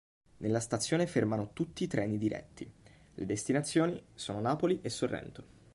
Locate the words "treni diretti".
1.87-2.67